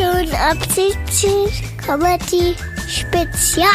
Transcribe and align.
und 0.00 0.34
ab 0.34 0.56
17 0.74 1.30
Comedy 1.84 2.56
Spezial. 2.88 3.68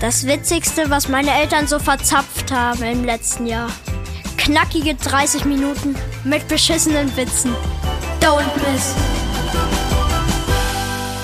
Das 0.00 0.26
Witzigste, 0.26 0.90
was 0.90 1.08
meine 1.08 1.32
Eltern 1.32 1.66
so 1.66 1.78
verzapft 1.78 2.50
haben 2.52 2.82
im 2.82 3.04
letzten 3.04 3.46
Jahr. 3.46 3.68
Knackige 4.36 4.94
30 4.94 5.44
Minuten 5.44 5.96
mit 6.24 6.46
beschissenen 6.48 7.14
Witzen. 7.16 7.54
Don't 8.20 8.42
miss. 8.56 8.94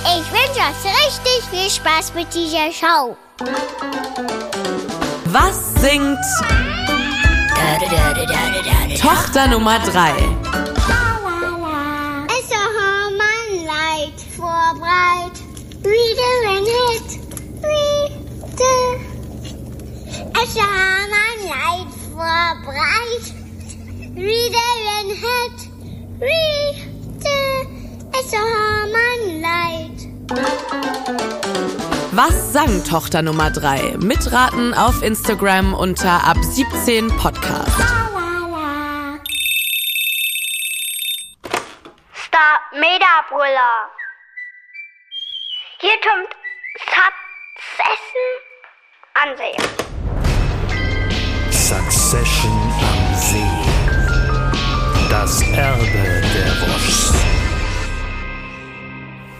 Ich 0.04 0.32
wünsche 0.32 0.60
euch 0.60 1.06
richtig 1.06 1.42
viel 1.50 1.70
Spaß 1.70 2.14
mit 2.14 2.26
dieser 2.34 2.72
Show. 2.72 3.16
Was 5.26 5.74
singt 5.80 6.18
Tochter 9.00 9.46
Nummer 9.48 9.78
3? 9.78 10.79
Wieder 15.82 16.32
ein 16.46 16.64
Hit. 16.64 17.08
Wieder. 17.62 18.80
Es 20.42 20.56
war 20.56 21.06
mein 21.08 21.40
Leid 21.48 21.90
vorbreit. 22.12 23.24
Wieder 24.14 24.68
ein 24.98 25.08
Hit. 25.08 25.58
Wieder. 26.20 27.40
Es 28.12 28.32
war 28.32 28.86
mein 28.92 29.40
Leid. 29.40 29.98
Was 32.12 32.52
sang 32.52 32.84
Tochter 32.84 33.22
Nummer 33.22 33.50
3? 33.50 33.96
Mitraten 33.98 34.74
auf 34.74 35.02
Instagram 35.02 35.72
unter 35.72 36.26
ab 36.26 36.36
17 36.42 37.08
Podcast. 37.16 37.80
Stop 42.12 42.60
Medabrüller. 42.72 43.88
Hier 45.82 45.98
kommt 46.02 46.28
Succession 46.84 48.28
ansehen. 49.22 49.62
Succession 51.50 52.52
am 52.52 53.14
See. 53.14 53.44
Das 55.10 55.42
Erbe 55.42 55.84
der 55.84 56.52
Woschs. 56.62 57.12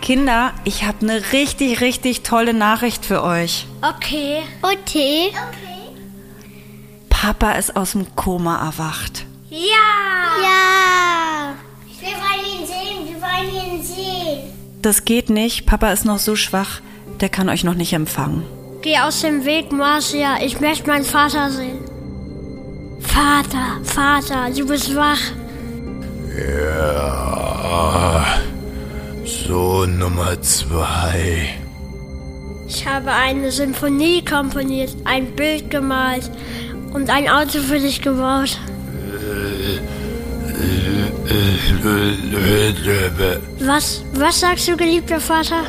Kinder, 0.02 0.52
ich 0.64 0.84
habe 0.84 0.98
eine 1.02 1.32
richtig, 1.32 1.80
richtig 1.80 2.22
tolle 2.22 2.52
Nachricht 2.52 3.04
für 3.04 3.22
euch. 3.22 3.66
Okay. 3.82 4.42
Okay. 4.62 5.32
Papa 7.08 7.52
ist 7.52 7.76
aus 7.76 7.92
dem 7.92 8.14
Koma 8.16 8.66
erwacht. 8.66 9.24
Ja. 9.50 9.58
Ja. 10.42 11.54
Wir 12.00 12.16
wollen 12.16 12.60
ihn 12.60 12.66
sehen. 12.66 13.08
Wir 13.08 13.20
wollen 13.20 13.76
ihn 13.78 13.82
sehen. 13.82 14.52
Das 14.82 15.04
geht 15.04 15.28
nicht, 15.28 15.66
Papa 15.66 15.92
ist 15.92 16.04
noch 16.04 16.18
so 16.18 16.36
schwach, 16.36 16.80
der 17.20 17.28
kann 17.28 17.48
euch 17.50 17.64
noch 17.64 17.74
nicht 17.74 17.92
empfangen. 17.92 18.59
Geh 18.82 18.98
aus 18.98 19.20
dem 19.20 19.44
Weg, 19.44 19.72
Marcia. 19.72 20.38
Ich 20.42 20.58
möchte 20.58 20.88
meinen 20.88 21.04
Vater 21.04 21.50
sehen. 21.50 21.80
Vater, 23.00 23.78
Vater, 23.84 24.50
du 24.56 24.66
bist 24.66 24.96
wach. 24.96 25.20
Ja. 26.38 28.24
Sohn 29.26 29.98
Nummer 29.98 30.40
zwei. 30.40 31.50
Ich 32.66 32.86
habe 32.86 33.10
eine 33.10 33.50
Symphonie 33.50 34.24
komponiert, 34.24 34.96
ein 35.04 35.36
Bild 35.36 35.70
gemalt 35.70 36.30
und 36.94 37.10
ein 37.10 37.28
Auto 37.28 37.58
für 37.58 37.78
dich 37.78 38.00
gebaut. 38.00 38.58
Was, 43.58 44.02
was 44.14 44.40
sagst 44.40 44.68
du, 44.68 44.76
geliebter 44.76 45.20
Vater? 45.20 45.64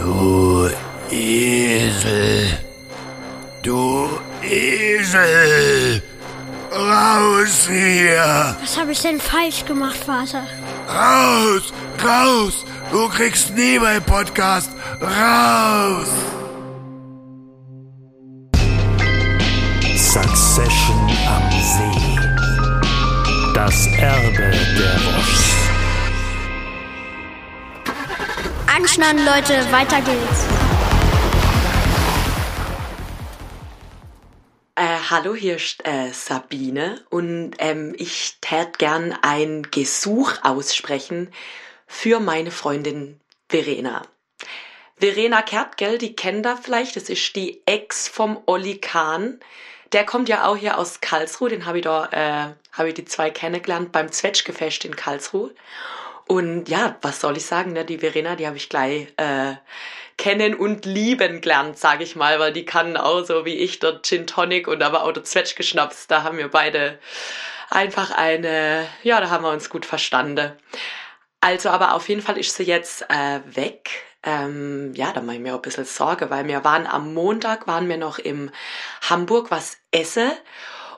Du 0.00 0.53
Esel. 1.10 2.58
Du 3.62 4.08
Esel. 4.42 6.02
Raus 6.72 7.68
hier. 7.68 8.56
Was 8.60 8.78
habe 8.78 8.92
ich 8.92 9.00
denn 9.00 9.20
falsch 9.20 9.64
gemacht, 9.64 9.96
Vater? 9.96 10.44
Raus. 10.88 11.72
Raus. 12.04 12.64
Du 12.90 13.08
kriegst 13.08 13.54
nie 13.54 13.78
meinen 13.78 14.02
Podcast. 14.02 14.70
Raus. 15.00 16.08
Succession 19.96 21.10
am 21.26 21.50
See. 21.50 22.14
Das 23.54 23.86
Erbe 23.98 24.50
der 24.50 24.96
Woschs. 25.06 25.54
Anschnallen, 28.76 29.24
Leute, 29.24 29.72
weiter 29.72 30.00
geht's. 30.00 30.63
Äh, 34.76 34.98
hallo, 35.08 35.36
hier 35.36 35.54
ist 35.54 35.86
äh, 35.86 36.10
Sabine 36.12 37.00
und 37.08 37.52
ähm, 37.58 37.94
ich 37.96 38.38
tät 38.40 38.80
gern 38.80 39.16
ein 39.22 39.62
Gesuch 39.70 40.32
aussprechen 40.42 41.32
für 41.86 42.18
meine 42.18 42.50
Freundin 42.50 43.20
Verena. 43.48 44.02
Verena 44.96 45.42
Kertgel, 45.42 45.98
die 45.98 46.16
kennt 46.16 46.44
ihr 46.44 46.56
vielleicht, 46.56 46.96
das 46.96 47.08
ist 47.08 47.36
die 47.36 47.62
Ex 47.66 48.08
vom 48.08 48.42
Olli 48.46 48.78
Kahn. 48.78 49.38
Der 49.92 50.04
kommt 50.04 50.28
ja 50.28 50.44
auch 50.44 50.56
hier 50.56 50.76
aus 50.76 51.00
Karlsruhe, 51.00 51.50
den 51.50 51.66
habe 51.66 51.78
ich 51.78 51.84
da, 51.84 52.06
äh, 52.06 52.54
habe 52.72 52.88
ich 52.88 52.94
die 52.94 53.04
zwei 53.04 53.30
kennengelernt 53.30 53.92
beim 53.92 54.10
Zwetschgefest 54.10 54.84
in 54.84 54.96
Karlsruhe. 54.96 55.54
Und 56.26 56.68
ja, 56.68 56.96
was 57.02 57.20
soll 57.20 57.36
ich 57.36 57.44
sagen, 57.44 57.72
ne? 57.72 57.84
die 57.84 57.98
Verena, 57.98 58.34
die 58.36 58.46
habe 58.46 58.56
ich 58.56 58.68
gleich 58.68 59.08
äh, 59.16 59.54
kennen 60.16 60.54
und 60.54 60.86
lieben 60.86 61.40
gelernt, 61.40 61.78
sage 61.78 62.04
ich 62.04 62.16
mal, 62.16 62.38
weil 62.38 62.52
die 62.52 62.64
kann 62.64 62.96
auch 62.96 63.24
so 63.24 63.44
wie 63.44 63.56
ich 63.56 63.78
der 63.78 64.00
Gin 64.02 64.26
Tonic 64.26 64.68
und 64.68 64.82
aber 64.82 65.04
auch 65.04 65.12
der 65.12 65.24
Zwetschgeschnaps, 65.24 66.06
da 66.06 66.22
haben 66.22 66.38
wir 66.38 66.48
beide 66.48 66.98
einfach 67.70 68.10
eine, 68.10 68.86
ja, 69.02 69.20
da 69.20 69.30
haben 69.30 69.44
wir 69.44 69.50
uns 69.50 69.68
gut 69.68 69.84
verstanden. 69.84 70.52
Also, 71.40 71.68
aber 71.68 71.94
auf 71.94 72.08
jeden 72.08 72.22
Fall 72.22 72.38
ist 72.38 72.54
sie 72.54 72.62
jetzt 72.62 73.02
äh, 73.10 73.40
weg. 73.44 73.90
Ähm, 74.22 74.94
ja, 74.94 75.12
da 75.12 75.20
mache 75.20 75.36
ich 75.36 75.42
mir 75.42 75.52
auch 75.52 75.58
ein 75.58 75.62
bisschen 75.62 75.84
Sorge, 75.84 76.30
weil 76.30 76.46
wir 76.46 76.64
waren 76.64 76.86
am 76.86 77.12
Montag, 77.12 77.66
waren 77.66 77.88
wir 77.88 77.98
noch 77.98 78.18
im 78.18 78.50
Hamburg 79.02 79.50
was 79.50 79.76
essen 79.90 80.32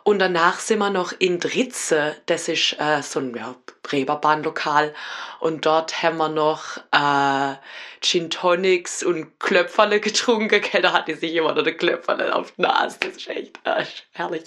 und 0.06 0.20
danach 0.20 0.60
sind 0.60 0.78
wir 0.78 0.90
noch 0.90 1.12
in 1.18 1.40
Dritze, 1.40 2.14
das 2.26 2.46
ist 2.46 2.76
äh, 2.78 3.02
so 3.02 3.18
ein 3.18 3.34
ja, 3.34 3.56
Reeperbahnlokal 3.90 4.94
und 5.40 5.66
dort 5.66 6.00
haben 6.00 6.18
wir 6.18 6.28
noch 6.28 6.76
äh, 6.92 7.56
Gin 8.02 8.30
Tonics 8.30 9.02
und 9.02 9.40
Klöpferle 9.40 9.98
getrunken, 9.98 10.60
gell, 10.72 10.80
da 10.80 10.92
hatte 10.92 11.16
sich 11.16 11.34
immer 11.34 11.54
noch 11.54 11.62
eine 11.62 11.74
Klöpferle 11.74 12.32
auf 12.36 12.52
der 12.52 12.68
Nase, 12.68 12.98
das 13.00 13.16
ist 13.16 13.26
echt 13.26 13.58
äh, 13.64 13.84
herrlich. 14.12 14.44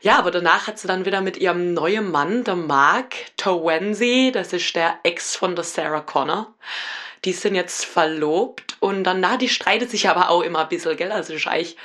Ja, 0.00 0.18
aber 0.18 0.30
danach 0.30 0.66
hat 0.66 0.78
sie 0.78 0.88
dann 0.88 1.04
wieder 1.04 1.20
mit 1.20 1.36
ihrem 1.36 1.74
neuen 1.74 2.10
Mann, 2.10 2.44
der 2.44 2.56
Mark 2.56 3.16
Towensi, 3.36 4.30
das 4.32 4.54
ist 4.54 4.74
der 4.74 4.98
Ex 5.02 5.36
von 5.36 5.56
der 5.56 5.64
Sarah 5.64 6.00
Connor. 6.00 6.54
Die 7.26 7.34
sind 7.34 7.54
jetzt 7.54 7.84
verlobt 7.84 8.78
und 8.80 9.04
dann, 9.04 9.20
na, 9.20 9.36
die 9.36 9.50
streitet 9.50 9.90
sich 9.90 10.08
aber 10.08 10.30
auch 10.30 10.40
immer 10.40 10.60
ein 10.60 10.70
bisschen, 10.70 10.96
gell? 10.96 11.12
Also 11.12 11.34
das 11.34 11.42
ist 11.42 11.48
eigentlich, 11.48 11.76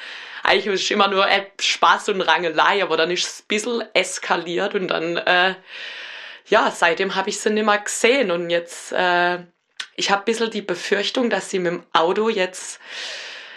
eigentlich 0.45 0.67
ist 0.67 0.83
es 0.83 0.91
immer 0.91 1.07
nur 1.07 1.27
äh, 1.27 1.45
Spaß 1.59 2.09
und 2.09 2.21
Rangelei, 2.21 2.83
aber 2.83 2.97
dann 2.97 3.11
ist 3.11 3.27
es 3.27 3.39
ein 3.41 3.47
bisschen 3.47 3.83
eskaliert 3.93 4.75
und 4.75 4.87
dann, 4.87 5.17
äh, 5.17 5.55
ja, 6.47 6.71
seitdem 6.71 7.15
habe 7.15 7.29
ich 7.29 7.39
sie 7.39 7.49
nimmer 7.49 7.77
gesehen 7.77 8.31
und 8.31 8.49
jetzt, 8.49 8.91
äh, 8.91 9.39
ich 9.95 10.11
habe 10.11 10.21
ein 10.21 10.25
bisschen 10.25 10.51
die 10.51 10.61
Befürchtung, 10.61 11.29
dass 11.29 11.49
sie 11.49 11.59
mit 11.59 11.73
dem 11.73 11.83
Auto 11.93 12.29
jetzt 12.29 12.79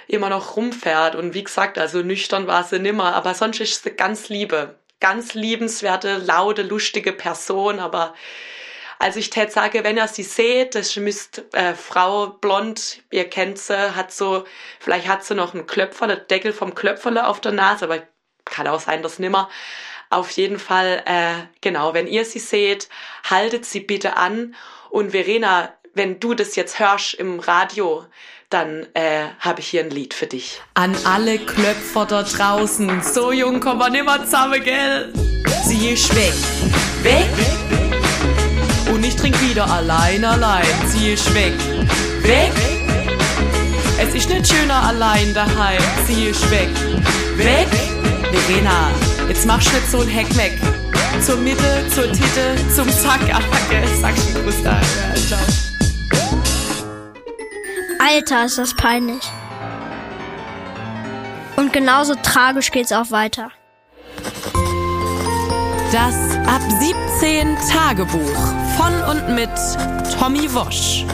immer 0.08 0.30
noch 0.30 0.56
rumfährt. 0.56 1.14
Und 1.14 1.34
wie 1.34 1.44
gesagt, 1.44 1.78
also 1.78 2.00
nüchtern 2.02 2.46
war 2.46 2.64
sie 2.64 2.78
nimmer, 2.78 3.14
aber 3.14 3.34
sonst 3.34 3.60
ist 3.60 3.84
sie 3.84 3.90
ganz 3.90 4.28
liebe. 4.28 4.76
Ganz 5.00 5.34
liebenswerte, 5.34 6.16
laute, 6.18 6.62
lustige 6.62 7.12
Person, 7.12 7.78
aber 7.78 8.14
also 8.98 9.18
ich 9.18 9.30
tät 9.30 9.52
sage, 9.52 9.84
wenn 9.84 9.96
ihr 9.96 10.08
sie 10.08 10.22
seht, 10.22 10.74
das 10.74 10.96
müsst 10.96 11.44
äh, 11.54 11.74
Frau 11.74 12.28
blond, 12.28 13.02
ihr 13.10 13.28
kennt 13.28 13.58
sie, 13.58 13.94
hat 13.94 14.12
so, 14.12 14.44
vielleicht 14.80 15.06
hat 15.06 15.24
sie 15.24 15.34
noch 15.34 15.54
einen 15.54 15.66
Klöpfer, 15.66 16.06
der 16.06 16.16
Deckel 16.16 16.52
vom 16.52 16.74
Klöpferle 16.74 17.26
auf 17.26 17.40
der 17.40 17.52
Nase, 17.52 17.84
aber 17.84 18.02
kann 18.44 18.66
auch 18.66 18.80
sein, 18.80 19.02
dass 19.02 19.18
nimmer. 19.18 19.48
Auf 20.10 20.30
jeden 20.32 20.58
Fall, 20.58 21.02
äh, 21.04 21.46
genau, 21.60 21.94
wenn 21.94 22.06
ihr 22.06 22.24
sie 22.24 22.38
seht, 22.38 22.88
haltet 23.28 23.66
sie 23.66 23.80
bitte 23.80 24.16
an. 24.16 24.54
Und 24.90 25.10
Verena, 25.10 25.74
wenn 25.94 26.18
du 26.18 26.34
das 26.34 26.56
jetzt 26.56 26.78
hörst 26.78 27.14
im 27.14 27.40
Radio, 27.40 28.06
dann 28.48 28.86
äh, 28.94 29.26
habe 29.40 29.60
ich 29.60 29.68
hier 29.68 29.82
ein 29.82 29.90
Lied 29.90 30.14
für 30.14 30.26
dich. 30.26 30.62
An 30.74 30.96
alle 31.04 31.38
Klöpfer 31.38 32.06
da 32.06 32.22
draußen, 32.22 33.02
so 33.02 33.32
jung 33.32 33.60
kommen 33.60 33.80
wir 33.80 33.90
nimmer 33.90 34.24
zusammen, 34.24 34.64
gell? 34.64 35.12
Sie 35.64 35.90
ist 35.90 36.14
weg. 36.16 36.32
Weg? 37.02 37.26
Ich 37.70 37.87
trink 39.18 39.40
wieder 39.40 39.68
allein, 39.68 40.24
allein. 40.24 40.64
Sie 40.86 41.12
ist 41.12 41.32
weg. 41.34 41.52
Weg? 42.22 42.52
Es 44.00 44.14
ist 44.14 44.28
nicht 44.28 44.46
schöner 44.46 44.82
allein 44.82 45.34
daheim. 45.34 45.82
Sie 46.06 46.26
ist 46.26 46.48
weg. 46.50 46.68
Weg? 47.36 47.68
Verena, 48.30 48.90
jetzt 49.28 49.46
machst 49.46 49.68
du 49.68 49.76
nicht 49.76 49.90
so 49.90 50.00
ein 50.00 50.08
Heckmeck. 50.08 50.58
Zur 51.24 51.36
Mitte, 51.36 51.84
zur 51.92 52.04
Titte, 52.12 52.54
zum 52.74 52.88
Zack, 52.90 53.20
gell? 53.26 53.82
Sag 54.00 54.14
schon 54.16 54.44
Gruß 54.44 54.62
da. 54.62 54.80
Ciao. 55.26 55.40
Alter, 57.98 58.44
ist 58.44 58.58
das 58.58 58.74
peinlich. 58.74 59.22
Und 61.56 61.72
genauso 61.72 62.14
tragisch 62.14 62.70
geht's 62.70 62.92
auch 62.92 63.10
weiter. 63.10 63.50
Das 65.92 66.14
Ab 66.46 66.60
17 67.18 67.56
Tagebuch 67.70 68.20
von 68.76 68.92
und 69.08 69.34
mit 69.34 69.48
Tommy 70.18 70.52
Wosch. 70.52 71.06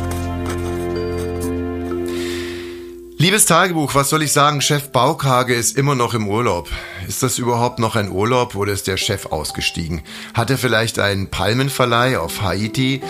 Liebes 3.18 3.46
Tagebuch, 3.46 3.94
was 3.94 4.10
soll 4.10 4.24
ich 4.24 4.32
sagen? 4.32 4.60
Chef 4.60 4.90
Baukage 4.90 5.54
ist 5.54 5.78
immer 5.78 5.94
noch 5.94 6.14
im 6.14 6.26
Urlaub. 6.26 6.68
Ist 7.06 7.22
das 7.22 7.38
überhaupt 7.38 7.78
noch 7.78 7.94
ein 7.94 8.10
Urlaub 8.10 8.56
oder 8.56 8.72
ist 8.72 8.88
der 8.88 8.96
Chef 8.96 9.26
ausgestiegen? 9.26 10.02
Hat 10.34 10.50
er 10.50 10.58
vielleicht 10.58 10.98
einen 10.98 11.30
Palmenverleih 11.30 12.18
auf 12.18 12.42
Haiti? 12.42 13.00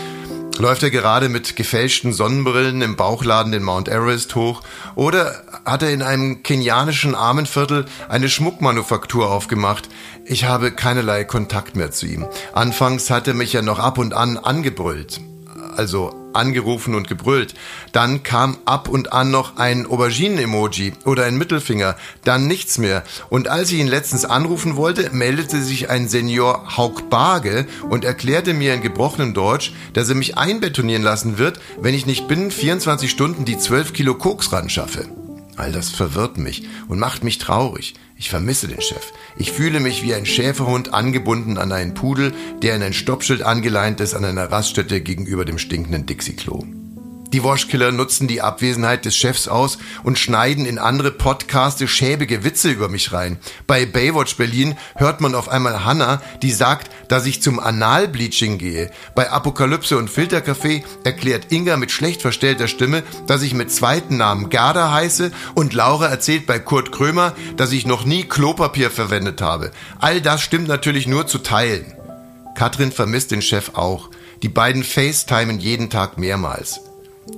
Läuft 0.56 0.84
er 0.84 0.90
gerade 0.90 1.28
mit 1.28 1.56
gefälschten 1.56 2.12
Sonnenbrillen 2.12 2.80
im 2.80 2.94
Bauchladen 2.94 3.50
den 3.50 3.64
Mount 3.64 3.88
Everest 3.88 4.36
hoch? 4.36 4.62
Oder 4.94 5.42
hat 5.64 5.82
er 5.82 5.90
in 5.90 6.00
einem 6.00 6.44
kenianischen 6.44 7.16
Armenviertel 7.16 7.86
eine 8.08 8.28
Schmuckmanufaktur 8.28 9.32
aufgemacht? 9.32 9.88
Ich 10.24 10.44
habe 10.44 10.70
keinerlei 10.70 11.24
Kontakt 11.24 11.74
mehr 11.74 11.90
zu 11.90 12.06
ihm. 12.06 12.26
Anfangs 12.52 13.10
hat 13.10 13.26
er 13.26 13.34
mich 13.34 13.52
ja 13.52 13.62
noch 13.62 13.80
ab 13.80 13.98
und 13.98 14.14
an 14.14 14.38
angebrüllt. 14.38 15.20
Also 15.76 16.24
angerufen 16.34 16.94
und 16.94 17.08
gebrüllt. 17.08 17.54
Dann 17.92 18.22
kam 18.22 18.58
ab 18.64 18.88
und 18.88 19.12
an 19.12 19.30
noch 19.30 19.56
ein 19.56 19.86
Auberginen-Emoji 19.86 20.92
oder 21.04 21.24
ein 21.24 21.38
Mittelfinger, 21.38 21.96
dann 22.24 22.46
nichts 22.46 22.78
mehr. 22.78 23.04
Und 23.30 23.48
als 23.48 23.70
ich 23.70 23.78
ihn 23.78 23.86
letztens 23.86 24.24
anrufen 24.24 24.76
wollte, 24.76 25.10
meldete 25.12 25.62
sich 25.62 25.90
ein 25.90 26.08
Senior 26.08 26.76
Hauk 26.76 27.08
Barge 27.10 27.66
und 27.88 28.04
erklärte 28.04 28.54
mir 28.54 28.74
in 28.74 28.82
gebrochenem 28.82 29.34
Deutsch, 29.34 29.72
dass 29.92 30.08
er 30.08 30.16
mich 30.16 30.36
einbetonieren 30.36 31.02
lassen 31.02 31.38
wird, 31.38 31.60
wenn 31.80 31.94
ich 31.94 32.06
nicht 32.06 32.28
binnen 32.28 32.50
24 32.50 33.10
Stunden 33.10 33.44
die 33.44 33.58
12 33.58 33.92
Kilo 33.92 34.14
Koks 34.14 34.52
ran 34.52 34.68
schaffe. 34.68 35.08
All 35.56 35.72
das 35.72 35.90
verwirrt 35.90 36.38
mich 36.38 36.64
und 36.88 36.98
macht 36.98 37.24
mich 37.24 37.38
traurig. 37.38 37.94
Ich 38.16 38.30
vermisse 38.30 38.68
den 38.68 38.80
Chef. 38.80 39.12
Ich 39.36 39.52
fühle 39.52 39.80
mich 39.80 40.02
wie 40.02 40.14
ein 40.14 40.26
Schäferhund 40.26 40.94
angebunden 40.94 41.58
an 41.58 41.72
einen 41.72 41.94
Pudel, 41.94 42.32
der 42.62 42.76
in 42.76 42.82
ein 42.82 42.92
Stoppschild 42.92 43.42
angeleint 43.42 44.00
ist 44.00 44.14
an 44.14 44.24
einer 44.24 44.50
Raststätte 44.50 45.00
gegenüber 45.00 45.44
dem 45.44 45.58
stinkenden 45.58 46.06
Dixie-Klo. 46.06 46.83
Die 47.34 47.42
Washkiller 47.42 47.90
nutzen 47.90 48.28
die 48.28 48.42
Abwesenheit 48.42 49.04
des 49.04 49.16
Chefs 49.16 49.48
aus 49.48 49.78
und 50.04 50.20
schneiden 50.20 50.66
in 50.66 50.78
andere 50.78 51.10
Podcaste 51.10 51.88
schäbige 51.88 52.44
Witze 52.44 52.70
über 52.70 52.88
mich 52.88 53.12
rein. 53.12 53.40
Bei 53.66 53.86
Baywatch 53.86 54.36
Berlin 54.36 54.76
hört 54.94 55.20
man 55.20 55.34
auf 55.34 55.48
einmal 55.48 55.84
Hannah, 55.84 56.22
die 56.42 56.52
sagt, 56.52 56.92
dass 57.08 57.26
ich 57.26 57.42
zum 57.42 57.58
Analbleaching 57.58 58.58
gehe. 58.58 58.88
Bei 59.16 59.32
Apokalypse 59.32 59.98
und 59.98 60.10
Filtercafé 60.10 60.84
erklärt 61.02 61.50
Inga 61.50 61.76
mit 61.76 61.90
schlecht 61.90 62.22
verstellter 62.22 62.68
Stimme, 62.68 63.02
dass 63.26 63.42
ich 63.42 63.52
mit 63.52 63.72
zweiten 63.72 64.16
Namen 64.16 64.48
Gerda 64.48 64.92
heiße 64.92 65.32
und 65.56 65.74
Laura 65.74 66.06
erzählt 66.06 66.46
bei 66.46 66.60
Kurt 66.60 66.92
Krömer, 66.92 67.34
dass 67.56 67.72
ich 67.72 67.84
noch 67.84 68.04
nie 68.04 68.22
Klopapier 68.22 68.92
verwendet 68.92 69.42
habe. 69.42 69.72
All 69.98 70.20
das 70.20 70.40
stimmt 70.40 70.68
natürlich 70.68 71.08
nur 71.08 71.26
zu 71.26 71.38
Teilen. 71.38 71.94
Katrin 72.54 72.92
vermisst 72.92 73.32
den 73.32 73.42
Chef 73.42 73.72
auch. 73.74 74.10
Die 74.44 74.48
beiden 74.48 74.84
FaceTimen 74.84 75.58
jeden 75.58 75.90
Tag 75.90 76.16
mehrmals. 76.16 76.78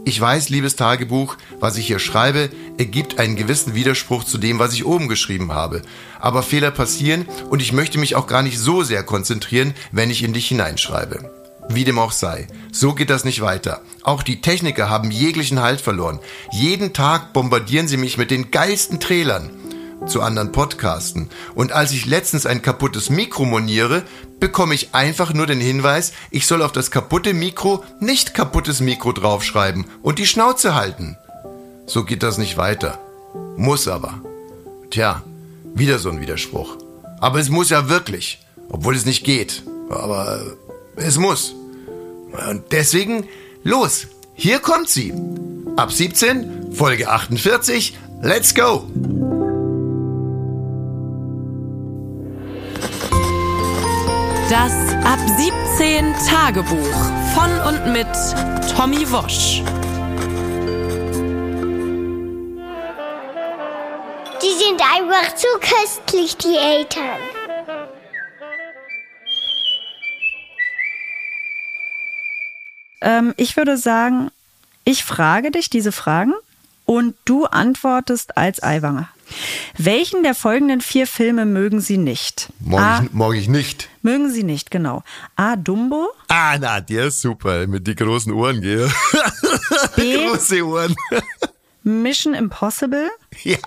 Ich 0.04 0.20
weiß, 0.20 0.48
liebes 0.48 0.76
Tagebuch, 0.76 1.36
was 1.60 1.76
ich 1.76 1.86
hier 1.86 1.98
schreibe, 1.98 2.50
ergibt 2.78 3.18
einen 3.18 3.36
gewissen 3.36 3.74
Widerspruch 3.74 4.24
zu 4.24 4.38
dem, 4.38 4.58
was 4.58 4.72
ich 4.72 4.84
oben 4.84 5.08
geschrieben 5.08 5.52
habe. 5.52 5.82
Aber 6.20 6.42
Fehler 6.42 6.70
passieren 6.70 7.26
und 7.50 7.60
ich 7.60 7.72
möchte 7.72 7.98
mich 7.98 8.14
auch 8.14 8.26
gar 8.26 8.42
nicht 8.42 8.58
so 8.58 8.82
sehr 8.82 9.02
konzentrieren, 9.02 9.74
wenn 9.92 10.10
ich 10.10 10.22
in 10.22 10.32
dich 10.32 10.48
hineinschreibe. 10.48 11.30
Wie 11.68 11.84
dem 11.84 11.98
auch 11.98 12.12
sei, 12.12 12.46
so 12.70 12.94
geht 12.94 13.10
das 13.10 13.24
nicht 13.24 13.40
weiter. 13.40 13.80
Auch 14.02 14.22
die 14.22 14.40
Techniker 14.40 14.88
haben 14.88 15.10
jeglichen 15.10 15.60
Halt 15.60 15.80
verloren. 15.80 16.20
Jeden 16.52 16.92
Tag 16.92 17.32
bombardieren 17.32 17.88
sie 17.88 17.96
mich 17.96 18.18
mit 18.18 18.30
den 18.30 18.52
geilsten 18.52 19.00
Trailern 19.00 19.50
zu 20.06 20.20
anderen 20.20 20.52
Podcasten. 20.52 21.30
Und 21.54 21.72
als 21.72 21.92
ich 21.92 22.06
letztens 22.06 22.46
ein 22.46 22.62
kaputtes 22.62 23.10
Mikro 23.10 23.44
moniere, 23.44 24.02
bekomme 24.38 24.74
ich 24.74 24.94
einfach 24.94 25.32
nur 25.32 25.46
den 25.46 25.60
Hinweis, 25.60 26.12
ich 26.30 26.46
soll 26.46 26.62
auf 26.62 26.72
das 26.72 26.90
kaputte 26.90 27.34
Mikro 27.34 27.84
nicht 28.00 28.34
kaputtes 28.34 28.80
Mikro 28.80 29.12
draufschreiben 29.12 29.86
und 30.02 30.18
die 30.18 30.26
Schnauze 30.26 30.74
halten. 30.74 31.16
So 31.86 32.04
geht 32.04 32.22
das 32.22 32.38
nicht 32.38 32.56
weiter. 32.56 32.98
Muss 33.56 33.88
aber. 33.88 34.20
Tja, 34.90 35.22
wieder 35.74 35.98
so 35.98 36.10
ein 36.10 36.20
Widerspruch. 36.20 36.76
Aber 37.20 37.38
es 37.38 37.48
muss 37.48 37.70
ja 37.70 37.88
wirklich, 37.88 38.40
obwohl 38.68 38.94
es 38.94 39.06
nicht 39.06 39.24
geht. 39.24 39.62
Aber 39.88 40.40
es 40.96 41.18
muss. 41.18 41.54
Und 42.48 42.64
deswegen, 42.72 43.26
los, 43.62 44.08
hier 44.34 44.58
kommt 44.58 44.88
sie. 44.88 45.12
Ab 45.76 45.92
17, 45.92 46.72
Folge 46.72 47.08
48, 47.08 47.96
let's 48.22 48.54
go! 48.54 48.86
Das 54.48 54.72
Ab 55.04 55.18
17 55.76 56.14
Tagebuch 56.24 56.94
von 57.34 57.50
und 57.66 57.92
mit 57.92 58.06
Tommy 58.76 59.10
Wosch. 59.10 59.60
Die 64.40 64.54
sind 64.56 64.80
einfach 64.80 65.34
zu 65.34 65.48
köstlich, 65.58 66.36
die 66.36 66.56
Eltern. 66.56 67.18
Ähm, 73.00 73.34
ich 73.36 73.56
würde 73.56 73.76
sagen, 73.76 74.30
ich 74.84 75.02
frage 75.02 75.50
dich 75.50 75.70
diese 75.70 75.90
Fragen 75.90 76.34
und 76.84 77.16
du 77.24 77.46
antwortest 77.46 78.36
als 78.36 78.62
Eiwanger. 78.62 79.08
Welchen 79.76 80.22
der 80.22 80.34
folgenden 80.34 80.80
vier 80.80 81.06
Filme 81.06 81.44
mögen 81.44 81.80
Sie 81.80 81.98
nicht? 81.98 82.48
Mag, 82.60 82.80
A, 82.80 83.04
ich, 83.04 83.12
mag 83.12 83.34
ich 83.34 83.48
nicht. 83.48 83.88
mögen 84.02 84.30
Sie 84.32 84.42
nicht, 84.42 84.70
genau. 84.70 85.02
A. 85.36 85.56
Dumbo. 85.56 86.08
Ah, 86.28 86.56
na, 86.58 86.80
der 86.80 87.06
ist 87.06 87.20
super, 87.20 87.66
mit 87.66 87.86
die 87.86 87.94
großen 87.94 88.32
Ohren, 88.32 88.60
gell? 88.60 88.90
B. 89.96 90.26
Große 90.28 90.64
Ohren. 90.66 90.94
Mission 91.82 92.34
Impossible. 92.34 93.10
Ja, 93.44 93.58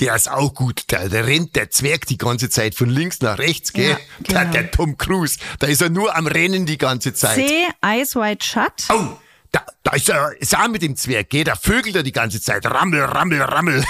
der 0.00 0.16
ist 0.16 0.28
auch 0.28 0.52
gut. 0.54 0.82
Da, 0.88 1.06
da 1.08 1.20
rennt 1.20 1.54
der 1.54 1.70
Zwerg 1.70 2.04
die 2.06 2.18
ganze 2.18 2.50
Zeit 2.50 2.74
von 2.74 2.88
links 2.90 3.20
nach 3.20 3.38
rechts, 3.38 3.72
gell? 3.72 3.90
Ja, 3.90 3.98
genau. 4.24 4.40
der, 4.40 4.62
der 4.62 4.70
Tom 4.72 4.98
Cruise, 4.98 5.38
da 5.60 5.68
ist 5.68 5.80
er 5.80 5.88
nur 5.90 6.16
am 6.16 6.26
Rennen 6.26 6.66
die 6.66 6.78
ganze 6.78 7.14
Zeit. 7.14 7.36
C. 7.36 7.68
Eyes 7.80 8.16
Wide 8.16 8.44
Shut. 8.44 8.88
Oh, 8.90 9.16
da, 9.52 9.64
da 9.84 9.92
ist 9.92 10.08
er, 10.08 10.32
ist 10.40 10.52
er 10.52 10.68
mit 10.68 10.82
dem 10.82 10.96
Zwerg, 10.96 11.30
gell? 11.30 11.44
Da 11.44 11.54
vögelt 11.54 11.94
er 11.94 12.02
die 12.02 12.10
ganze 12.10 12.40
Zeit. 12.40 12.66
Rammel, 12.66 13.04
rammel, 13.04 13.40
rammel. 13.40 13.84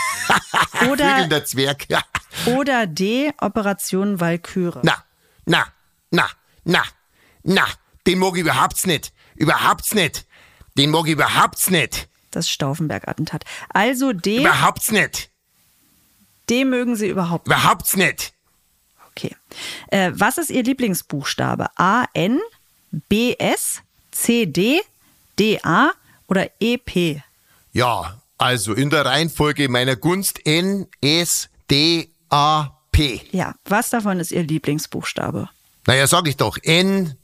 Oder- 0.88 1.14
Vögelnder 1.14 1.44
Zwerg. 1.44 1.86
Oder 2.46 2.86
D. 2.86 3.32
Operation 3.40 4.20
Valkyrie. 4.20 4.80
Na, 4.82 5.04
na, 5.46 5.66
na, 6.10 6.28
na, 6.64 6.82
na, 7.42 7.64
den 8.06 8.18
mag 8.18 8.34
ich 8.34 8.40
überhaupt 8.40 8.86
nicht. 8.86 9.12
Überhaupt 9.36 9.94
nicht. 9.94 10.26
Den 10.76 10.90
mag 10.90 11.06
ich 11.06 11.12
überhaupt 11.12 11.70
nicht. 11.70 12.08
Das 12.30 12.48
Stauffenberg-Attentat. 12.50 13.44
Also 13.68 14.12
D. 14.12 14.40
Überhaupt 14.40 14.90
nicht. 14.90 15.30
D 16.50 16.64
mögen 16.64 16.96
Sie 16.96 17.08
überhaupt. 17.08 17.46
Überhaupt 17.46 17.96
nicht. 17.96 18.34
Okay. 19.10 19.36
Äh, 19.88 20.10
was 20.14 20.38
ist 20.38 20.50
Ihr 20.50 20.64
Lieblingsbuchstabe? 20.64 21.68
A, 21.76 22.06
N, 22.12 22.40
B, 23.08 23.34
S, 23.38 23.82
C, 24.10 24.46
D, 24.46 24.80
D, 25.38 25.60
A 25.62 25.92
oder 26.26 26.50
E, 26.60 26.76
P? 26.76 27.22
Ja, 27.72 28.20
also 28.38 28.74
in 28.74 28.90
der 28.90 29.04
Reihenfolge 29.04 29.68
meiner 29.68 29.96
Gunst 29.96 30.40
N, 30.46 30.86
S, 31.00 31.48
D, 31.70 32.08
A, 32.30 32.70
P. 32.92 33.22
Ja, 33.32 33.54
was 33.64 33.90
davon 33.90 34.20
ist 34.20 34.32
Ihr 34.32 34.42
Lieblingsbuchstabe? 34.42 35.48
Naja, 35.86 36.06
sag 36.06 36.28
ich 36.28 36.36
doch. 36.36 36.58
N, 36.62 37.14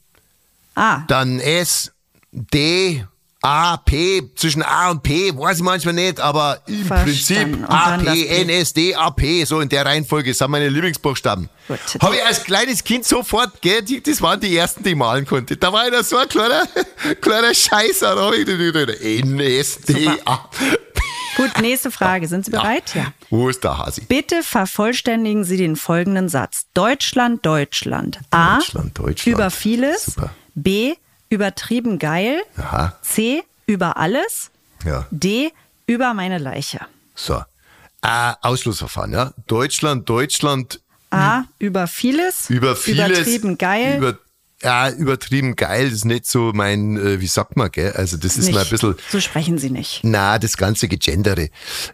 A. 0.75 1.03
dann 1.07 1.39
S, 1.39 1.91
D, 2.31 3.05
A, 3.41 3.77
P. 3.77 4.21
Zwischen 4.35 4.61
A 4.61 4.91
und 4.91 5.01
P 5.01 5.35
weiß 5.35 5.57
ich 5.57 5.63
manchmal 5.63 5.95
nicht, 5.95 6.19
aber 6.19 6.61
im 6.67 6.85
Verstanden. 6.85 7.05
Prinzip 7.05 7.53
Und 7.53 7.65
A, 7.65 7.89
dann 7.97 8.05
das 8.05 8.13
P, 8.13 8.25
P. 8.25 8.41
N, 8.41 8.49
S, 8.49 8.73
D, 8.73 8.95
A, 8.95 9.09
P. 9.09 9.43
So 9.45 9.61
in 9.61 9.69
der 9.69 9.85
Reihenfolge 9.85 10.33
sind 10.33 10.51
meine 10.51 10.69
Lieblingsbuchstaben. 10.69 11.49
Gut. 11.67 11.79
Habe 12.01 12.17
ich 12.17 12.23
als 12.23 12.43
kleines 12.43 12.83
Kind 12.83 13.05
sofort, 13.05 13.61
gell, 13.61 13.81
die, 13.81 14.01
das 14.01 14.21
waren 14.21 14.39
die 14.39 14.55
ersten, 14.55 14.83
die 14.83 14.91
ich 14.91 14.95
malen 14.95 15.25
konnte. 15.25 15.57
Da 15.57 15.73
war 15.73 15.87
ich 15.87 15.91
noch 15.91 16.03
so 16.03 16.17
ein 16.17 16.29
kleiner, 16.29 16.67
kleiner 17.21 17.53
Scheißer. 17.53 18.15
Da 18.15 18.21
habe 18.21 18.37
ich 18.37 19.23
N, 19.23 19.39
S, 19.39 19.79
D, 19.81 20.03
Super. 20.03 20.17
A, 20.25 20.49
Gut, 21.37 21.59
nächste 21.61 21.91
Frage. 21.91 22.27
Sind 22.27 22.45
Sie 22.45 22.51
bereit? 22.51 22.93
Ja. 22.93 23.13
Wo 23.29 23.49
ist 23.49 23.63
der 23.63 23.77
Hasi? 23.77 24.01
Bitte 24.05 24.43
vervollständigen 24.43 25.43
Sie 25.43 25.57
den 25.57 25.75
folgenden 25.75 26.29
Satz. 26.29 26.65
Deutschland, 26.73 27.45
Deutschland. 27.45 28.19
A. 28.31 28.57
Deutschland, 28.57 28.97
Deutschland. 28.97 29.35
Über 29.37 29.49
vieles. 29.51 30.05
Super. 30.05 30.31
B. 30.55 30.95
Übertrieben 31.29 31.99
geil. 31.99 32.41
Aha. 32.57 32.97
C. 33.01 33.43
Über 33.65 33.97
alles. 33.97 34.51
Ja. 34.85 35.07
D. 35.11 35.51
Über 35.85 36.13
meine 36.13 36.37
Leiche. 36.37 36.81
So. 37.15 37.41
Äh, 38.01 38.33
Ausschlussverfahren, 38.41 39.13
ja. 39.13 39.33
Deutschland, 39.47 40.09
Deutschland, 40.09 40.81
A. 41.11 41.43
Über 41.59 41.87
vieles. 41.87 42.49
über 42.49 42.75
vieles. 42.75 43.09
Übertrieben 43.09 43.57
geil. 43.57 43.97
Über, 43.97 44.17
ja, 44.63 44.89
übertrieben 44.89 45.55
geil, 45.55 45.85
das 45.85 45.93
ist 45.99 46.05
nicht 46.05 46.25
so 46.25 46.51
mein, 46.53 46.97
äh, 46.97 47.19
wie 47.19 47.27
sagt 47.27 47.57
man, 47.57 47.71
gell? 47.71 47.93
Also 47.93 48.17
das 48.17 48.37
ist 48.37 48.45
Nicht. 48.45 48.55
mal 48.55 48.63
ein 48.63 48.69
bisschen, 48.69 48.95
So 49.09 49.19
sprechen 49.19 49.57
sie 49.57 49.69
nicht. 49.69 50.01
na, 50.03 50.37
das 50.39 50.57
ganze 50.57 50.87
Gegendere. 50.87 51.49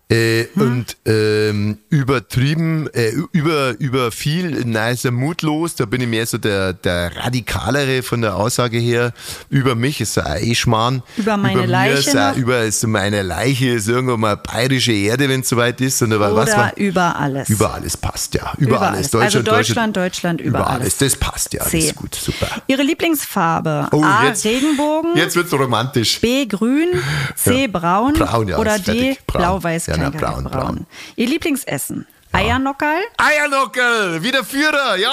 Äh, 0.09 0.45
Hm. 0.53 0.61
Und 0.61 0.97
ähm, 1.05 1.77
übertrieben, 1.89 2.87
äh, 2.93 3.11
über, 3.31 3.75
über 3.79 4.11
viel, 4.11 4.63
na, 4.65 4.89
ist 4.89 5.05
er 5.05 5.11
mutlos, 5.11 5.75
da 5.75 5.85
bin 5.85 6.01
ich 6.01 6.07
mehr 6.07 6.25
so 6.25 6.37
der, 6.37 6.73
der 6.73 7.15
radikalere 7.15 8.03
von 8.03 8.21
der 8.21 8.35
Aussage 8.35 8.77
her. 8.77 9.13
Über 9.49 9.75
mich 9.75 10.01
ist 10.01 10.17
er 10.17 10.41
eh 10.41 10.55
Schmarrn. 10.55 11.03
Über 11.17 11.37
meine 11.37 11.59
über 11.59 11.67
Leiche 11.67 11.99
Ist 11.99 12.13
noch? 12.13 12.35
über 12.35 12.63
ist 12.63 12.85
meine 12.87 13.21
Leiche, 13.23 13.69
ist 13.69 13.87
irgendwo 13.87 14.17
mal 14.17 14.35
bayerische 14.37 14.91
Erde, 14.93 15.29
wenn 15.29 15.41
es 15.41 15.49
soweit 15.49 15.79
ist. 15.81 16.01
Und 16.01 16.17
was 16.19 16.31
Oder 16.33 16.57
man, 16.57 16.71
über 16.75 17.15
alles. 17.19 17.49
über 17.49 17.73
alles 17.73 17.97
passt, 17.97 18.33
ja. 18.35 18.53
Über, 18.57 18.71
Über 18.77 18.81
alles. 18.81 19.13
alles. 19.13 19.25
Also 19.35 19.41
Deutschland, 19.41 19.95
Deutschland, 19.97 20.41
über 20.41 20.59
über 20.59 20.67
alles. 20.69 20.81
alles. 20.81 20.97
Das 20.97 21.15
passt, 21.15 21.53
ja. 21.53 21.59
Das 21.59 21.69
C. 21.71 21.79
ist 21.79 21.95
gut, 21.95 22.15
super. 22.15 22.47
Ihre 22.67 22.81
Lieblingsfarbe. 22.83 23.87
Oh, 23.91 24.01
A. 24.03 24.25
jetzt- 24.25 24.45
Regenbogen. 24.45 25.15
Jetzt 25.15 25.35
wird's 25.35 25.53
romantisch. 25.53 26.19
B. 26.21 26.45
Grün. 26.45 27.01
C. 27.35 27.61
Ja. 27.61 27.67
Braun. 27.67 28.13
Braun, 28.13 28.47
ja, 28.47 28.57
Oder 28.57 28.79
D. 28.79 29.17
Blau-Weiß. 29.27 29.87
Ja, 29.87 29.97
na, 29.97 30.09
braun, 30.09 30.43
braun. 30.45 30.85
Ihr 31.15 31.27
Lieblingsessen. 31.27 32.05
Eiernockerl. 32.31 33.01
Eiernockel, 33.17 34.21
wie 34.23 34.31
der 34.31 34.43
Führer, 34.43 34.97
ja? 34.97 35.11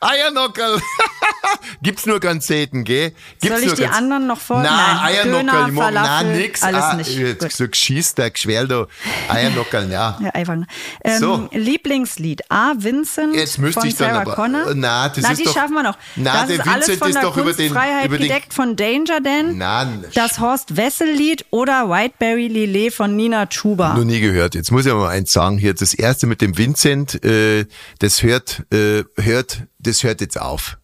Eiernockel. 0.00 0.80
Gibt's 1.82 2.06
nur 2.06 2.20
ganz 2.20 2.46
selten, 2.46 2.84
gell? 2.84 3.12
Gibt's 3.40 3.48
Soll 3.48 3.58
ich 3.60 3.66
nur 3.66 3.76
die 3.76 3.86
anderen 3.86 4.26
noch 4.26 4.40
vor- 4.40 4.62
Na, 4.62 4.94
Nein, 4.94 4.98
Eiernockel, 5.14 5.46
Döner, 5.46 5.68
mag- 5.68 5.72
na, 5.94 6.04
Falafel, 6.04 6.36
nix. 6.36 6.62
alles 6.62 6.82
ah, 6.82 6.94
nicht. 6.94 7.16
Jetzt 7.16 7.40
Gut. 7.40 7.52
so 7.52 7.68
geschießt 7.68 8.18
der 8.18 8.30
Geschwell 8.30 8.68
da. 8.68 8.86
Eiernockel, 9.28 9.90
ja. 9.90 10.18
Herr 10.22 10.34
Eiwanger. 10.36 10.66
Ähm, 11.04 11.18
So. 11.20 11.48
Lieblingslied. 11.52 12.42
A. 12.50 12.72
Vincent 12.76 13.34
Jetzt 13.34 13.58
müsste 13.58 13.80
von 13.80 13.88
ich 13.88 13.96
dann 13.96 14.10
Sarah 14.10 14.22
aber- 14.22 14.34
Connor. 14.34 14.74
Na, 14.74 15.08
das 15.08 15.18
Na, 15.22 15.30
ist 15.32 15.40
die 15.40 15.44
doch- 15.44 15.54
schaffen 15.54 15.74
wir 15.74 15.82
noch. 15.82 15.98
Na, 16.16 16.32
das 16.32 16.46
der 16.48 16.56
ist 16.56 16.60
alles 16.68 16.88
Vincent 16.88 16.98
von 16.98 17.08
ist 17.08 17.14
der 17.14 17.22
doch 17.22 17.36
über 17.36 17.52
den- 17.52 17.56
Kunstfreiheit 17.72 18.06
über 18.06 18.18
den- 18.18 18.28
gedeckt 18.28 18.54
von 18.54 18.76
Danger 18.76 19.20
Dan. 19.22 19.58
Nein. 19.58 20.04
Das 20.14 20.38
Horst 20.40 20.76
Wessel-Lied 20.76 21.46
oder 21.50 21.88
Whiteberry 21.88 22.48
Lillet 22.48 22.92
von 22.94 23.16
Nina 23.16 23.46
Chuba. 23.46 23.94
Noch 23.94 24.04
nie 24.04 24.20
gehört. 24.20 24.54
Jetzt 24.54 24.70
muss 24.70 24.86
ich 24.86 24.92
mal 24.92 25.08
eins 25.08 25.32
sagen 25.32 25.58
hier. 25.58 25.74
Das 25.74 25.94
erste 25.94 26.26
mit 26.26 26.40
dem 26.40 26.56
Vincent, 26.56 27.22
äh, 27.24 27.66
das 27.98 28.22
hört, 28.22 28.62
äh, 28.72 29.04
hört, 29.20 29.62
das 29.82 30.02
hört 30.02 30.20
jetzt 30.20 30.40
auf. 30.40 30.78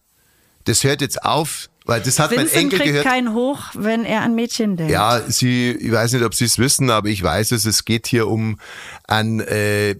Das 0.65 0.83
hört 0.83 1.01
jetzt 1.01 1.23
auf, 1.23 1.68
weil 1.89 2.01
das 2.01 2.19
hat 2.19 2.31
mein 2.31 2.41
Vincent 2.41 2.61
Enkel 2.63 2.79
kriegt 2.79 2.89
gehört. 2.91 3.05
keinen 3.05 3.33
Hoch, 3.33 3.59
wenn 3.73 4.05
er 4.05 4.21
an 4.21 4.35
Mädchen 4.35 4.77
denkt. 4.77 4.91
Ja, 4.91 5.21
sie, 5.27 5.71
ich 5.71 5.91
weiß 5.91 6.13
nicht, 6.13 6.23
ob 6.23 6.33
Sie 6.35 6.45
es 6.45 6.57
wissen, 6.57 6.89
aber 6.89 7.07
ich 7.09 7.21
weiß 7.23 7.51
es. 7.51 7.65
Es 7.65 7.83
geht 7.85 8.07
hier 8.07 8.27
um 8.27 8.59
an, 9.07 9.39
äh, 9.39 9.91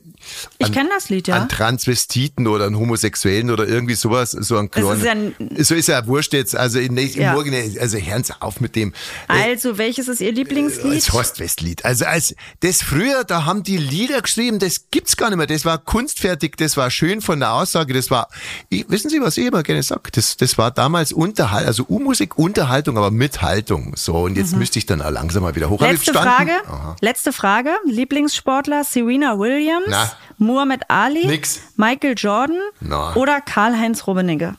Ich 0.60 0.78
an- 0.78 0.90
das 0.94 1.10
Lied, 1.10 1.28
ja. 1.28 1.36
An 1.38 1.50
Transvestiten 1.50 2.46
oder 2.48 2.66
an 2.66 2.78
Homosexuellen 2.78 3.50
oder 3.50 3.68
irgendwie 3.68 3.96
sowas, 3.96 4.32
so 4.32 4.58
ein 4.58 4.70
Das 4.72 4.84
ist 4.84 5.02
kleinen- 5.02 5.36
ja 5.40 5.64
So 5.64 5.74
ist 5.76 5.88
ja 5.88 6.06
wurscht 6.06 6.34
jetzt. 6.34 6.56
Also 6.56 6.78
in, 6.80 6.96
im 6.96 7.10
Ja. 7.20 7.34
Morgen, 7.34 7.54
also 7.80 7.98
hören 7.98 8.24
Sie 8.24 8.34
auf 8.40 8.62
mit 8.62 8.76
dem. 8.76 8.94
äh, 9.28 9.52
Also, 9.52 9.78
welches 9.78 10.08
ist 10.08 10.22
Ihr 10.22 10.32
Lieblingslied? 10.32 10.94
als 10.94 11.12
Horst-West-Lied. 11.12 11.86
Also 11.86 12.06
als 12.06 12.36
das 12.60 12.84
früher, 12.84 13.24
da 13.24 13.46
haben 13.46 13.64
die 13.64 13.78
Lieder 13.78 14.22
geschrieben, 14.22 14.60
das 14.60 14.86
gibt's 14.92 15.18
gar 15.18 15.30
nicht 15.30 15.38
mehr. 15.38 15.48
Das 15.48 15.66
war 15.66 15.78
kunstfertig, 15.80 16.56
das 16.58 16.78
war 16.78 16.92
schön 16.92 17.22
von 17.22 17.40
der 17.40 17.54
Aussage, 17.54 17.94
das 17.94 18.12
war, 18.12 18.28
ich, 18.70 18.86
wissen 18.90 19.10
Sie, 19.10 19.20
was 19.22 19.38
ich 19.38 19.48
immer 19.48 19.64
gerne 19.64 19.82
sage? 19.82 20.12
Das, 20.12 20.38
das 20.38 20.58
war 20.60 20.70
damals 20.72 21.12
Unterhalt, 21.14 21.66
also 21.66 21.79
U-Musik, 21.88 22.38
Unterhaltung, 22.38 22.98
aber 22.98 23.12
mit 23.12 23.42
Haltung. 23.42 23.94
So, 23.96 24.16
und 24.24 24.36
jetzt 24.38 24.56
müsste 24.56 24.80
ich 24.80 24.86
dann 24.86 25.02
auch 25.02 25.12
langsam 25.12 25.44
mal 25.44 25.56
wieder 25.56 25.70
hoch. 25.70 25.82
Letzte? 25.82 26.14
Frage. 26.14 26.52
Aha. 26.68 26.96
Letzte 27.02 27.32
Frage. 27.34 27.72
Lieblingssportler 27.86 28.84
Serena 28.84 29.38
Williams, 29.40 29.86
Na. 29.88 30.12
Muhammad 30.38 30.84
Ali, 30.90 31.26
Nix. 31.26 31.60
Michael 31.76 32.16
Jordan 32.18 32.58
Na. 32.80 33.14
oder 33.16 33.42
Karl-Heinz 33.42 34.08
Rummenigge? 34.08 34.56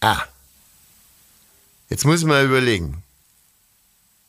Ah. 0.00 0.18
Jetzt 1.88 2.04
muss 2.04 2.20
ich 2.20 2.26
mal 2.26 2.44
überlegen. 2.44 3.02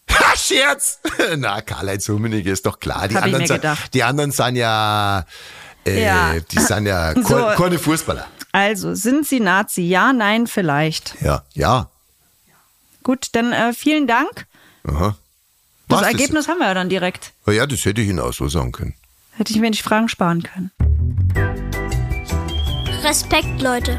Ha, 0.12 0.36
Scherz! 0.38 1.00
Na, 1.38 1.62
Karl-Heinz 1.62 2.10
Rummenigge 2.10 2.52
ist 2.52 2.66
doch 2.66 2.80
klar. 2.80 3.08
Die 3.08 3.18
anderen, 3.18 3.48
sind- 3.48 3.66
die 3.94 4.04
anderen 4.04 4.32
sind 4.32 4.56
ja, 4.56 5.26
äh, 5.86 6.04
Ja. 6.06 6.34
die 6.40 6.60
sind 6.60 6.86
ja 6.86 7.14
So. 7.16 7.22
so. 7.24 7.46
keine 7.58 7.78
Fußballer. 7.80 8.26
Also, 8.52 8.94
sind 8.96 9.28
Sie 9.28 9.42
Nazi? 9.42 9.82
Ja, 9.82 10.14
nein, 10.14 10.48
vielleicht. 10.48 11.16
Ja, 11.22 11.44
ja. 11.54 11.90
Gut, 13.06 13.28
dann 13.34 13.54
äh, 13.54 13.72
vielen 13.72 14.08
Dank. 14.08 14.48
Aha. 14.84 15.16
Das 15.88 16.02
Was, 16.02 16.08
Ergebnis 16.08 16.48
haben 16.48 16.58
wir 16.58 16.66
ja 16.66 16.74
dann 16.74 16.90
direkt. 16.90 17.34
Oh 17.46 17.52
ja, 17.52 17.68
das 17.68 17.86
hätte 17.86 18.02
ich 18.02 18.10
Ihnen 18.10 18.20
auch 18.20 18.34
so 18.34 18.48
sagen 18.48 18.72
können. 18.72 18.96
Hätte 19.38 19.54
ich 19.54 19.60
mir 19.60 19.70
die 19.70 19.78
Fragen 19.78 20.10
sparen 20.10 20.42
können. 20.42 20.72
Respekt, 23.04 23.62
Leute. 23.62 23.96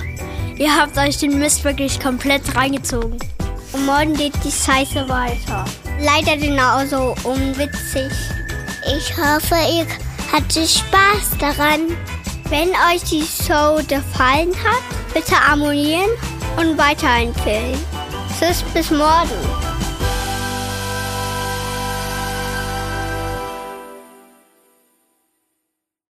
Ihr 0.59 0.75
habt 0.75 0.99
euch 0.99 1.19
den 1.19 1.39
Mist 1.39 1.63
wirklich 1.63 2.01
komplett 2.01 2.57
reingezogen. 2.57 3.17
Und 3.73 3.87
morgen 3.87 4.15
geht 4.15 4.35
die 4.43 4.51
Scheiße 4.51 5.09
weiter. 5.09 5.65
Leider 6.01 6.37
genauso 6.37 7.15
unwitzig. 7.23 8.11
Ich 8.99 9.17
hoffe, 9.17 9.55
ihr 9.73 9.87
hattet 10.33 10.69
Spaß 10.69 11.39
daran. 11.39 11.97
Wenn 12.49 12.71
euch 12.93 13.05
die 13.05 13.23
Show 13.23 13.77
gefallen 13.87 14.53
hat, 14.65 14.83
bitte 15.15 15.37
abonnieren 15.37 16.11
und 16.57 16.77
weiterempfehlen. 16.77 17.79
Tschüss, 18.39 18.63
bis 18.75 18.91
morgen. 18.91 19.66